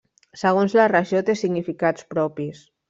[0.43, 2.69] Segons la regió té significats propis.